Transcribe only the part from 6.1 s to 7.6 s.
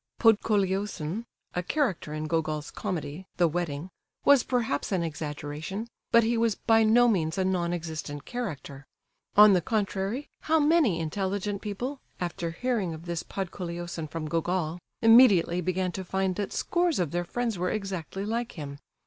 but he was by no means a